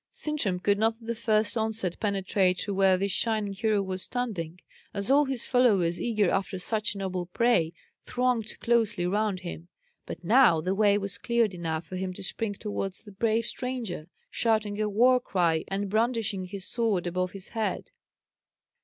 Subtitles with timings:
[0.09, 4.59] Sintram could not at the first onset penetrate to where this shining hero was standing,
[4.95, 7.71] as all his followers, eager after such a noble prey,
[8.03, 9.67] thronged closely round him;
[10.07, 14.07] but now the way was cleared enough for him to spring towards the brave stranger,
[14.31, 17.91] shouting a war cry, and brandishing his sword above his head.